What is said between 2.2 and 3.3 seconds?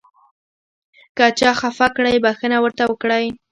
بښنه ورته وکړئ.